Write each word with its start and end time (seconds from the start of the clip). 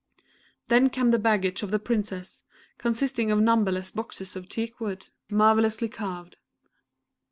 Then 0.67 0.89
came 0.89 1.11
the 1.11 1.19
baggage 1.19 1.61
of 1.61 1.69
the 1.69 1.77
Princess, 1.77 2.41
consisting 2.79 3.29
of 3.29 3.39
numberless 3.39 3.91
boxes 3.91 4.35
of 4.35 4.49
teak 4.49 4.79
wood, 4.79 5.09
marvelously 5.29 5.89
carved. 5.89 6.37